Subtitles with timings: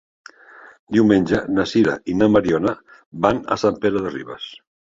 [0.97, 2.75] Diumenge na Sira i na Mariona
[3.27, 4.53] van a Sant Pere de Ribes.